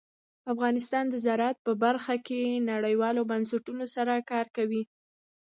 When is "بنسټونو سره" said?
3.31-4.13